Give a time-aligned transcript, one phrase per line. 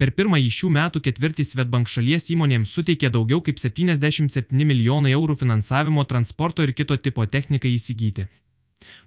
[0.00, 6.06] Per pirmąjį šių metų ketvirtį Svetbank šalies įmonėms suteikė daugiau kaip 77 milijonai eurų finansavimo
[6.08, 8.24] transporto ir kito tipo technikai įsigyti.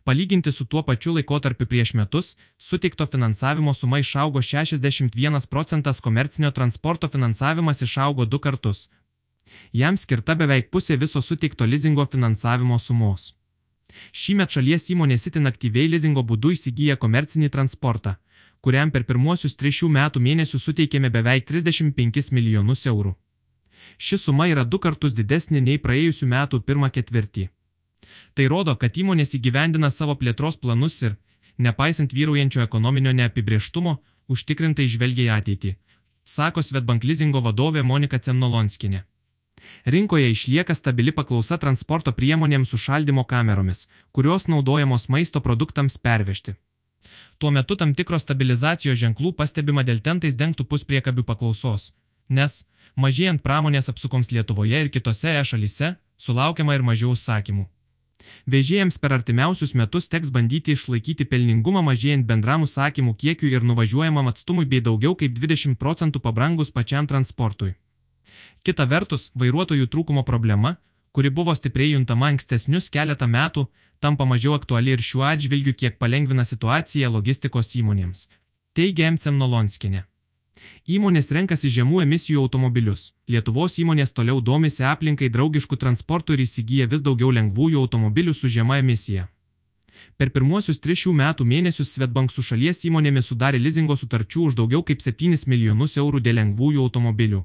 [0.06, 2.36] Palyginti su tuo pačiu laikotarpiu prieš metus,
[2.70, 8.90] suteikto finansavimo suma išaugo 61 procentas, komercinio transporto finansavimas išaugo du kartus.
[9.74, 13.32] Jam skirta beveik pusė viso suteikto lizingo finansavimo sumos.
[14.12, 18.16] Šįmet šalies įmonės itin aktyviai lizingo būdu įsigyja komercinį transportą,
[18.62, 23.14] kuriam per pirmuosius trešių metų mėnesius suteikėme beveik 35 milijonus eurų.
[23.98, 27.50] Ši suma yra du kartus didesnė nei praėjusių metų pirmą ketvirtį.
[28.34, 31.16] Tai rodo, kad įmonės įgyvendina savo plėtros planus ir,
[31.58, 33.98] nepaisant vyraujančio ekonominio neapibrieštumo,
[34.28, 35.76] užtikrintai žvelgia į ateitį,
[36.24, 39.04] sako Svetbank lizingo vadovė Monika Cemnolonskinė.
[39.86, 46.56] Rinkoje išlieka stabili paklausa transporto priemonėms su šaldimo kameromis, kurios naudojamos maisto produktams pervežti.
[47.38, 51.92] Tuo metu tam tikro stabilizacijos ženklų pastebima dėl tentais dengtų puspriekabių paklausos,
[52.30, 52.64] nes,
[52.96, 57.68] mažėjant pramonės apsukoms Lietuvoje ir kitose e šalyse, sulaukiama ir mažiau užsakymų.
[58.54, 64.66] Vežėjams per artimiausius metus teks bandyti išlaikyti pelningumą mažėjant bendram užsakymų kiekiui ir nuvažiuojamam atstumui
[64.74, 67.74] bei daugiau kaip 20 procentų pabrangus pačiam transportui.
[68.64, 70.78] Kita vertus, vairuotojų trūkumo problema,
[71.12, 73.66] kuri buvo stipriai juntama ankstesnius keletą metų,
[74.00, 78.30] tampa mažiau aktuali ir šiuo atžvilgiu kiek palengvina situaciją logistikos įmonėms.
[78.74, 79.20] Teigia M.
[79.42, 80.06] Nolonskinė.
[80.96, 83.12] Įmonės renkasi žemų emisijų automobilius.
[83.28, 88.80] Lietuvos įmonės toliau domisi aplinkai draugiškų transportų ir įsigyja vis daugiau lengvųjų automobilių su žema
[88.80, 89.28] emisija.
[90.18, 94.84] Per pirmuosius tris šių metų mėnesius Svetbank su šalies įmonėmis sudarė lizingo sutarčių už daugiau
[94.88, 97.44] kaip 7 milijonus eurų dėl lengvųjų automobilių,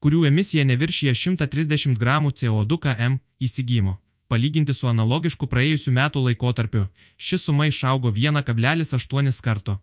[0.00, 3.96] kurių emisija neviršyje 130 gramų CO2 km įsigymo.
[4.28, 9.76] Palyginti su analogišku praėjusiu metų laikotarpiu, ši suma išaugo 1,8 karto.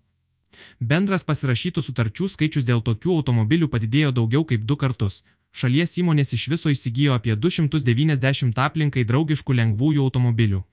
[0.80, 5.24] Bendras pasirašytų sutarčių skaičius dėl tokių automobilių padidėjo daugiau kaip du kartus.
[5.54, 10.64] Šalies įmonės iš viso įsigijo apie 290 aplinkai draugiškų lengvųjų automobilių.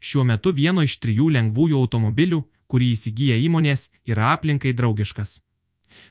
[0.00, 5.40] Šiuo metu vieno iš trijų lengvųjų automobilių, kurį įsigyja įmonės, yra aplinkai draugiškas.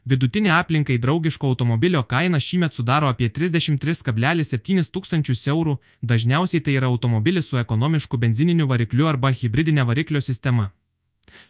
[0.06, 7.50] Vidutinė aplinkai draugiško automobilio kaina šįmet sudaro apie 33,7 tūkstančius eurų, dažniausiai tai yra automobilis
[7.50, 10.72] su ekonomišku benzininiu varikliu arba hybridinė variklio sistema.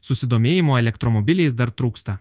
[0.02, 2.20] Susidomėjimo elektromobiliais dar trūksta.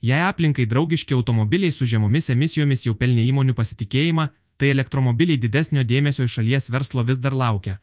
[0.00, 6.24] Jei aplinkai draugiški automobiliai su žemomis emisijomis jau pelnė įmonių pasitikėjimą, tai elektromobiliai didesnio dėmesio
[6.24, 7.78] iš šalies verslo vis dar laukia,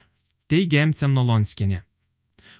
[0.50, 1.84] teigia MC Nolonskinė.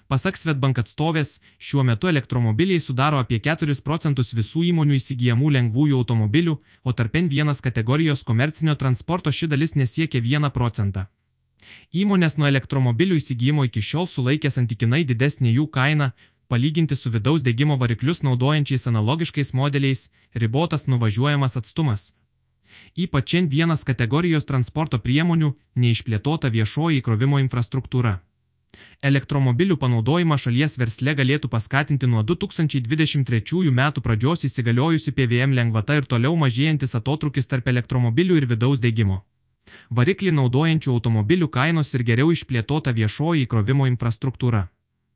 [0.08, 6.54] Pasak Svetbank atstovės, šiuo metu elektromobiliai sudaro apie 4 procentus visų įmonių įsigijamų lengvųjų automobilių,
[6.82, 11.02] o tarp N1 kategorijos komercinio transporto ši dalis nesiekia 1 procentą.
[11.92, 16.06] Įmonės nuo elektromobilių įsigijimo iki šiol sulaikė santykinai didesnį jų kainą,
[16.48, 22.14] palyginti su vidaus degimo variklius naudojančiais analogiškais modeliais, ribotas nuvažiuojamas atstumas.
[22.96, 28.16] Ypač N1 kategorijos transporto priemonių neišplėtota viešoji įkrovimo infrastruktūra.
[29.02, 36.36] Elektromobilių panaudojimą šalies versle galėtų paskatinti nuo 2023 metų pradžios įsigaliojusi PVM lengvata ir toliau
[36.36, 39.24] mažėjantis atotrukis tarp elektromobilių ir vidaus degimo
[39.90, 44.66] variklį naudojančių automobilių kainos ir geriau išplėtota viešoji įkrovimo infrastruktūra.